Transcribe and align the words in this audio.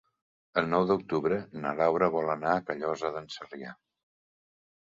El 0.61 0.69
nou 0.69 0.85
d'octubre 0.91 1.37
na 1.65 1.75
Laura 1.81 2.09
vol 2.17 2.33
anar 2.37 2.55
a 2.57 2.65
Callosa 2.71 3.15
d'en 3.19 3.29
Sarrià. 3.37 3.79